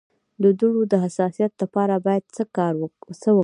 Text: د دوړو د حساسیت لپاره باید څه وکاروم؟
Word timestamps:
د 0.43 0.45
دوړو 0.59 0.81
د 0.91 0.93
حساسیت 1.03 1.51
لپاره 1.61 1.93
باید 2.05 2.23
څه 2.35 2.41
وکاروم؟ 2.47 2.93